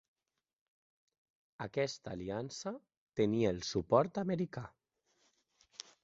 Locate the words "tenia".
3.19-3.51